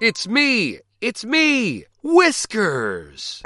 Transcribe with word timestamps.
It's 0.00 0.26
me! 0.26 0.78
It's 1.02 1.26
me! 1.26 1.84
Whiskers! 2.02 3.42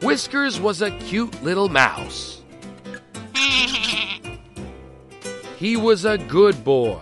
Whiskers 0.00 0.60
was 0.60 0.80
a 0.80 0.92
cute 0.92 1.42
little 1.42 1.68
mouse. 1.68 2.40
He 5.56 5.76
was 5.76 6.04
a 6.04 6.18
good 6.18 6.62
boy. 6.62 7.00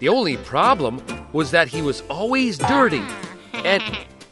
The 0.00 0.10
only 0.10 0.36
problem 0.36 1.00
was 1.32 1.50
that 1.52 1.68
he 1.68 1.80
was 1.80 2.02
always 2.10 2.58
dirty 2.58 3.02
and 3.54 3.82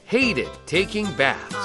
hated 0.05 0.51
taking 0.67 1.11
baths. 1.13 1.57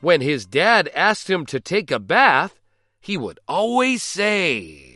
When 0.00 0.22
his 0.22 0.46
dad 0.46 0.88
asked 0.94 1.28
him 1.28 1.44
to 1.44 1.60
take 1.60 1.90
a 1.90 1.98
bath, 1.98 2.58
he 3.02 3.18
would 3.18 3.38
always 3.46 4.02
say, 4.02 4.87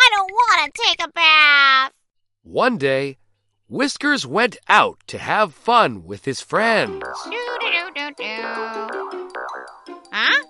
I 0.00 0.10
don't 0.14 0.30
want 0.30 0.74
to 0.74 0.82
take 0.82 1.04
a 1.04 1.10
bath. 1.10 1.92
One 2.42 2.78
day, 2.78 3.18
Whiskers 3.68 4.26
went 4.26 4.56
out 4.68 4.98
to 5.08 5.18
have 5.18 5.52
fun 5.52 6.04
with 6.04 6.24
his 6.24 6.40
friends. 6.40 7.02
Do 7.24 7.30
do 7.94 8.14
do. 8.16 8.24
Huh? 10.12 10.44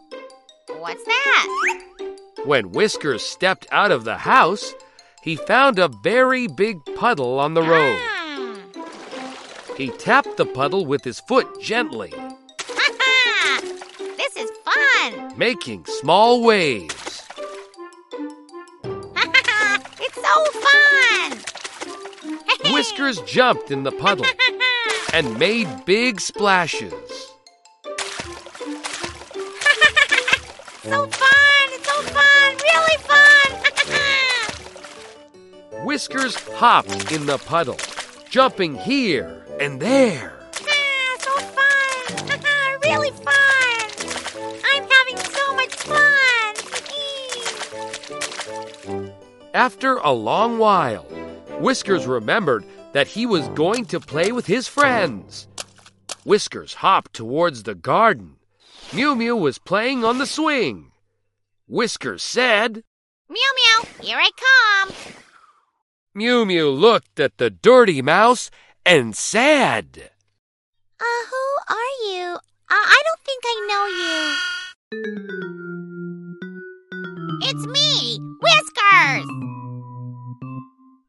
What's 0.78 1.04
that? 1.04 1.82
When 2.44 2.72
Whiskers 2.72 3.22
stepped 3.22 3.66
out 3.72 3.90
of 3.90 4.04
the 4.04 4.18
house, 4.18 4.74
he 5.22 5.34
found 5.36 5.78
a 5.78 5.88
very 5.88 6.46
big 6.46 6.78
puddle 6.94 7.40
on 7.40 7.54
the 7.54 7.62
road. 7.62 7.98
Hmm. 8.00 8.54
He 9.76 9.90
tapped 9.90 10.36
the 10.36 10.46
puddle 10.46 10.86
with 10.86 11.04
his 11.04 11.20
foot 11.20 11.46
gently! 11.60 12.12
This 14.16 14.36
is 14.36 14.50
fun. 14.64 15.36
making 15.38 15.84
small 15.86 16.42
waves. 16.42 16.97
So 20.28 20.44
fun. 20.60 21.38
Whiskers 22.74 23.20
jumped 23.22 23.70
in 23.70 23.84
the 23.84 23.92
puddle 23.92 24.26
and 25.12 25.38
made 25.38 25.68
big 25.84 26.20
splashes. 26.20 26.92
so 30.82 31.06
fun. 31.06 31.68
So 31.82 32.02
fun. 32.02 32.56
Really 32.62 32.98
fun. 32.98 33.52
Whiskers 35.84 36.36
hopped 36.52 37.12
in 37.12 37.26
the 37.26 37.38
puddle, 37.38 37.78
jumping 38.28 38.74
here 38.74 39.44
and 39.60 39.80
there. 39.80 40.37
After 49.54 49.96
a 49.96 50.12
long 50.12 50.58
while, 50.58 51.04
Whiskers 51.60 52.06
remembered 52.06 52.64
that 52.92 53.06
he 53.08 53.26
was 53.26 53.48
going 53.48 53.86
to 53.86 54.00
play 54.00 54.32
with 54.32 54.46
his 54.46 54.68
friends. 54.68 55.48
Whiskers 56.24 56.74
hopped 56.74 57.14
towards 57.14 57.62
the 57.62 57.74
garden. 57.74 58.36
Miumiu 58.90 59.38
was 59.38 59.58
playing 59.58 60.04
on 60.04 60.18
the 60.18 60.26
swing. 60.26 60.92
Whiskers 61.66 62.22
said, 62.22 62.82
Miumiu, 63.30 64.02
Here 64.02 64.18
I 64.18 64.30
come. 64.36 64.94
Miumiu 66.16 66.74
looked 66.76 67.20
at 67.20 67.38
the 67.38 67.50
dirty 67.50 68.02
mouse 68.02 68.50
and 68.84 69.16
said, 69.16 70.10
Uh, 71.00 71.04
who 71.30 71.74
are 71.74 71.92
you? 72.10 72.34
Uh, 72.34 72.38
I 72.70 73.02
don't 73.04 73.20
think 73.24 73.42
I 73.46 73.56
know 73.68 73.86
you. 74.00 74.36
It's 77.40 77.66
me, 77.66 78.17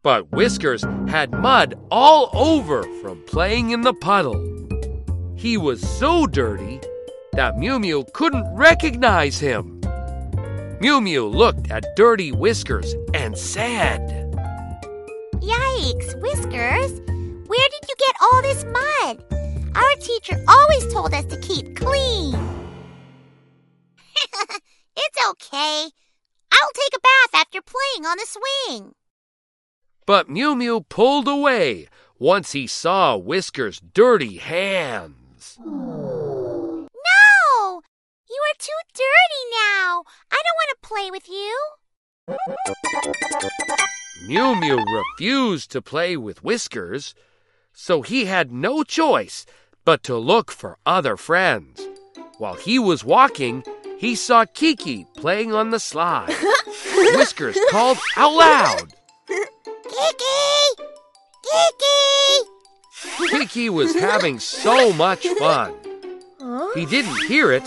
But 0.10 0.26
Whiskers 0.32 0.82
had 1.08 1.32
mud 1.32 1.76
all 1.92 2.32
over 2.34 2.82
from 3.00 3.22
playing 3.28 3.70
in 3.70 3.82
the 3.82 3.94
puddle. 3.94 4.42
He 5.36 5.56
was 5.56 5.88
so 5.88 6.26
dirty 6.26 6.82
that 7.34 7.58
Miumiu 7.58 8.12
couldn't 8.12 8.56
recognize 8.56 9.38
him. 9.38 9.80
Miumiu 10.82 11.32
looked 11.32 11.70
at 11.70 11.96
dirty 11.96 12.32
Whiskers 12.32 12.96
and 13.14 13.38
said, 13.38 14.02
Yikes, 15.44 16.20
Whiskers. 16.20 16.92
Where 17.46 17.70
did 17.70 17.88
you 17.88 17.96
get 17.96 18.16
all 18.20 18.42
this 18.42 18.64
mud? 18.64 19.24
Our 19.76 19.96
teacher 20.02 20.44
always 20.48 20.92
told 20.92 21.14
us 21.14 21.26
to 21.26 21.40
keep 21.40 21.76
clean. 21.76 22.34
it's 24.98 25.28
okay. 25.30 25.92
I'll 26.52 26.74
take 26.74 26.96
a 26.96 27.00
bath 27.00 27.36
after 27.42 27.62
playing 27.62 28.08
on 28.08 28.18
the 28.18 28.26
swing. 28.26 28.96
But 30.10 30.28
Miumiu 30.28 30.90
pulled 30.90 31.28
away 31.28 31.88
once 32.18 32.54
he 32.54 32.66
saw 32.66 33.16
Whiskers' 33.16 33.80
dirty 33.80 34.38
hands. 34.38 35.60
No! 35.64 36.90
You 38.28 38.42
are 38.48 38.58
too 38.58 38.80
dirty 38.96 39.44
now. 39.52 40.06
I 40.32 40.42
don't 40.42 40.58
want 40.58 40.72
to 40.72 40.78
play 40.82 41.12
with 41.12 41.30
you. 41.30 41.56
Miumiu 44.28 44.84
refused 44.84 45.70
to 45.74 45.80
play 45.80 46.18
with 46.18 46.44
Whiskers, 46.44 47.14
so 47.72 48.02
he 48.02 48.26
had 48.26 48.52
no 48.52 48.82
choice 48.82 49.46
but 49.86 50.02
to 50.06 50.18
look 50.18 50.50
for 50.50 50.80
other 50.88 51.18
friends. 51.18 51.88
While 52.40 52.56
he 52.56 52.80
was 52.80 53.04
walking, 53.06 53.64
he 54.00 54.16
saw 54.16 54.46
Kiki 54.46 55.06
playing 55.18 55.54
on 55.54 55.70
the 55.70 55.80
slide. 55.80 56.36
Whiskers 56.96 57.60
called 57.70 58.00
out 58.18 58.34
loud. 58.34 58.96
Kiki! 60.00 60.84
Kiki! 61.44 63.38
Kiki 63.38 63.70
was 63.70 63.94
having 63.96 64.40
so 64.40 64.94
much 64.94 65.28
fun. 65.28 65.74
He 66.74 66.86
didn't 66.86 67.26
hear 67.28 67.52
it 67.52 67.64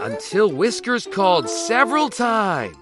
until 0.00 0.50
Whiskers 0.50 1.06
called 1.06 1.48
several 1.48 2.10
times. 2.10 2.76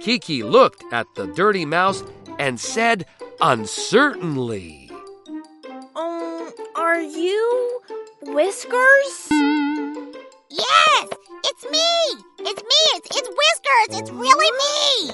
Kiki 0.00 0.42
looked 0.42 0.82
at 0.92 1.06
the 1.14 1.28
dirty 1.28 1.64
mouse 1.64 2.02
and 2.38 2.58
said 2.58 3.06
uncertainly, 3.40 4.90
Um, 5.94 6.52
are 6.74 7.00
you 7.00 7.80
Whiskers? 8.22 9.28
Yes! 10.50 11.08
It's 11.44 11.64
me! 11.70 12.24
It's 12.40 12.62
me! 12.62 12.80
It's, 12.94 13.16
it's 13.16 13.28
Whiskers! 13.28 14.00
It's 14.00 14.10
really 14.10 14.50
me! 14.50 15.11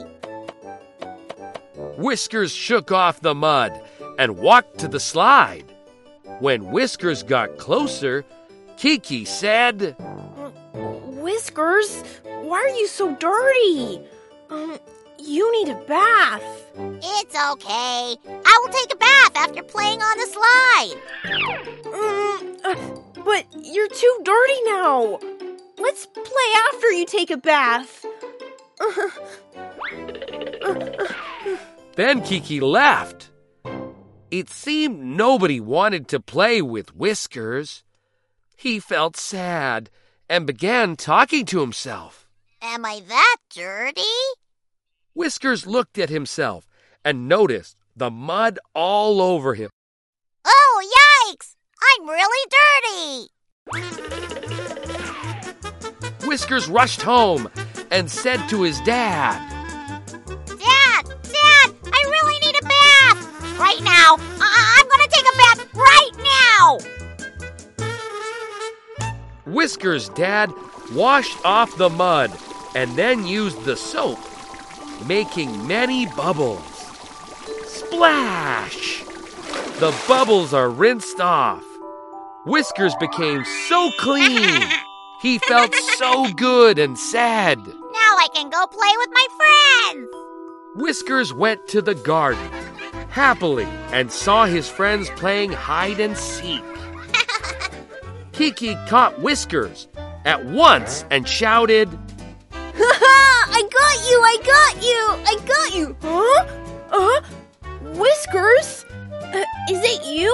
Whiskers 1.98 2.54
shook 2.54 2.92
off 2.92 3.22
the 3.22 3.34
mud 3.34 3.82
and 4.20 4.38
walked 4.38 4.78
to 4.78 4.86
the 4.86 5.00
slide. 5.00 5.64
When 6.38 6.70
Whiskers 6.70 7.24
got 7.24 7.58
closer, 7.58 8.24
Kiki 8.76 9.24
said, 9.24 9.96
Whiskers, 10.74 12.04
why 12.22 12.58
are 12.58 12.68
you 12.68 12.86
so 12.86 13.16
dirty? 13.16 14.00
Um, 14.48 14.78
you 15.18 15.50
need 15.50 15.72
a 15.72 15.80
bath. 15.86 16.70
It's 16.76 17.34
okay. 17.34 18.14
I 18.46 18.62
will 18.62 18.72
take 18.72 18.94
a 18.94 18.96
bath 18.96 19.32
after 19.34 19.64
playing 19.64 20.00
on 20.00 20.18
the 20.18 20.26
slide. 20.36 20.94
Um, 21.84 22.56
uh, 22.64 22.76
but 23.24 23.44
you're 23.60 23.88
too 23.88 24.20
dirty 24.22 24.62
now. 24.66 25.18
Let's 25.78 26.06
play 26.06 26.54
after 26.72 26.92
you 26.92 27.06
take 27.06 27.32
a 27.32 27.36
bath. 27.36 28.06
Then 31.98 32.22
Kiki 32.22 32.60
laughed. 32.60 33.30
It 34.30 34.48
seemed 34.50 35.00
nobody 35.00 35.58
wanted 35.58 36.06
to 36.08 36.20
play 36.20 36.62
with 36.62 36.94
Whiskers. 36.94 37.82
He 38.54 38.78
felt 38.78 39.16
sad 39.16 39.90
and 40.28 40.46
began 40.46 40.94
talking 40.94 41.44
to 41.46 41.60
himself. 41.60 42.28
Am 42.62 42.84
I 42.84 43.02
that 43.08 43.38
dirty? 43.52 44.02
Whiskers 45.12 45.66
looked 45.66 45.98
at 45.98 46.08
himself 46.08 46.68
and 47.04 47.26
noticed 47.26 47.76
the 47.96 48.12
mud 48.12 48.60
all 48.76 49.20
over 49.20 49.54
him. 49.54 49.70
Oh, 50.44 51.32
yikes! 51.32 51.56
I'm 51.82 52.08
really 52.08 52.44
dirty. 52.62 53.28
Whiskers 56.28 56.68
rushed 56.68 57.02
home 57.02 57.50
and 57.90 58.08
said 58.08 58.46
to 58.50 58.62
his 58.62 58.78
dad, 58.82 59.40
Dad! 59.40 59.57
Now! 64.08 64.24
I- 64.40 64.78
I'm 64.78 64.88
gonna 64.88 65.08
take 65.08 65.26
a 65.26 65.36
bath 65.36 65.66
right 65.74 66.10
now! 66.56 66.78
Whiskers' 69.46 70.08
dad 70.10 70.52
washed 70.92 71.38
off 71.44 71.76
the 71.76 71.90
mud 71.90 72.32
and 72.74 72.96
then 72.96 73.26
used 73.26 73.64
the 73.64 73.76
soap, 73.76 74.18
making 75.06 75.66
many 75.66 76.06
bubbles. 76.06 76.64
Splash! 77.66 79.02
The 79.78 79.94
bubbles 80.06 80.52
are 80.52 80.70
rinsed 80.70 81.20
off. 81.20 81.64
Whiskers 82.44 82.94
became 83.00 83.44
so 83.68 83.90
clean. 83.98 84.62
He 85.20 85.38
felt 85.40 85.74
so 85.74 86.32
good 86.34 86.78
and 86.78 86.96
sad. 86.96 87.58
Now 87.66 87.72
I 87.74 88.28
can 88.32 88.48
go 88.50 88.68
play 88.68 88.94
with 88.98 89.10
my 89.10 89.26
friends. 89.36 90.08
Whiskers 90.76 91.34
went 91.34 91.66
to 91.70 91.82
the 91.82 91.96
garden 91.96 92.57
happily 93.18 93.66
and 93.90 94.12
saw 94.12 94.46
his 94.46 94.68
friends 94.68 95.10
playing 95.16 95.50
hide 95.50 95.98
and 95.98 96.16
seek. 96.16 96.62
Kiki 98.32 98.76
caught 98.86 99.20
Whiskers 99.20 99.88
at 100.24 100.44
once 100.44 101.04
and 101.10 101.26
shouted, 101.26 101.88
I 102.54 103.62
got 103.72 103.96
you! 104.08 104.18
I 104.22 104.36
got 104.54 104.74
you! 104.84 105.02
I 105.26 105.36
got 105.48 105.74
you! 105.74 105.96
Huh? 106.00 106.46
Uh? 106.92 107.20
Whiskers? 107.98 108.84
Uh, 109.10 109.42
is 109.68 109.82
it 109.82 110.06
you? 110.06 110.32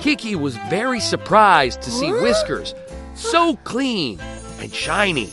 Kiki 0.00 0.36
was 0.36 0.56
very 0.68 1.00
surprised 1.00 1.82
to 1.82 1.90
see 1.90 2.10
Huh? 2.10 2.22
Whiskers 2.22 2.72
so 3.16 3.56
clean 3.64 4.20
and 4.60 4.72
shiny. 4.72 5.28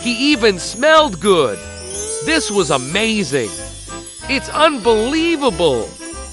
He 0.00 0.32
even 0.32 0.60
smelled 0.60 1.20
good. 1.20 1.58
This 2.24 2.50
was 2.50 2.70
amazing. 2.70 3.48
It's 4.28 4.50
unbelievable. 4.50 5.86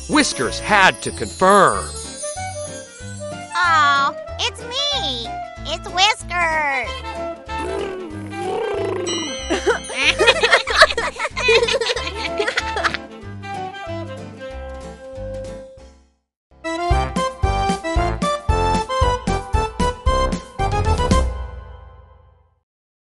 Whiskers 0.09 0.59
had 0.59 1.01
to 1.01 1.11
confirm. 1.11 1.85
Oh, 3.55 4.15
it's 4.39 4.61
me. 4.63 5.27
It's 5.65 5.87
Whiskers. 5.87 6.91